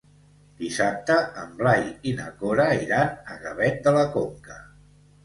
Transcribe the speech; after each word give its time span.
Dissabte 0.59 1.17
en 1.41 1.51
Blai 1.59 1.83
i 2.11 2.13
na 2.21 2.25
Cora 2.39 2.65
iran 2.87 3.13
a 3.35 3.39
Gavet 3.45 3.79
de 3.89 3.95
la 3.99 4.07
Conca. 4.17 4.59